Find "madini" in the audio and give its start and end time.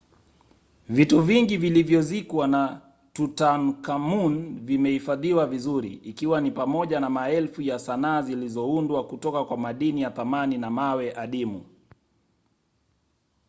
9.57-10.01